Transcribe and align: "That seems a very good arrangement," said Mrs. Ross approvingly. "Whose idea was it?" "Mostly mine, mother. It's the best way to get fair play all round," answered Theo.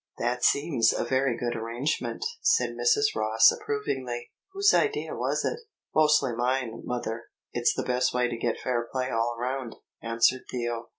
"That 0.17 0.43
seems 0.43 0.91
a 0.93 1.03
very 1.05 1.37
good 1.37 1.55
arrangement," 1.55 2.25
said 2.41 2.71
Mrs. 2.71 3.15
Ross 3.15 3.51
approvingly. 3.51 4.31
"Whose 4.51 4.73
idea 4.73 5.13
was 5.13 5.45
it?" 5.45 5.59
"Mostly 5.93 6.33
mine, 6.33 6.81
mother. 6.85 7.25
It's 7.53 7.75
the 7.75 7.83
best 7.83 8.11
way 8.11 8.27
to 8.27 8.35
get 8.35 8.57
fair 8.57 8.87
play 8.91 9.11
all 9.11 9.37
round," 9.39 9.75
answered 10.01 10.45
Theo. 10.49 10.87